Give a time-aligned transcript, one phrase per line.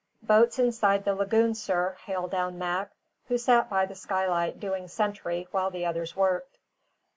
[0.23, 2.89] "Boat's inside the lagoon, sir," hailed down Mac,
[3.27, 6.57] who sat by the skylight doing sentry while the others worked.